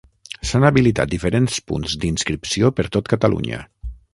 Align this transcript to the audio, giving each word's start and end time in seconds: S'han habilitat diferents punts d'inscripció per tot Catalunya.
S'han 0.51 0.63
habilitat 0.69 1.11
diferents 1.11 1.59
punts 1.73 1.95
d'inscripció 2.05 2.73
per 2.81 2.87
tot 2.97 3.13
Catalunya. 3.15 3.61